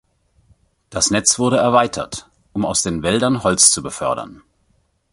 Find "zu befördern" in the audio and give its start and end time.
3.69-4.41